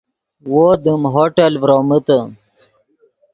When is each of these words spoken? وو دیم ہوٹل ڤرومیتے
وو 0.51 0.65
دیم 0.83 1.01
ہوٹل 1.13 1.53
ڤرومیتے 1.61 2.17